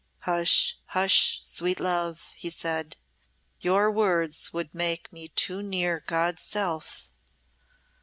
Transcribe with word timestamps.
'""Hush, 0.21 0.79
hush, 0.87 1.43
sweet 1.43 1.79
love," 1.79 2.31
he 2.35 2.49
said. 2.49 2.97
"Your 3.59 3.91
words 3.91 4.51
would 4.51 4.73
make 4.73 5.13
me 5.13 5.27
too 5.27 5.61
near 5.61 5.99
God's 6.07 6.41
self." 6.41 7.07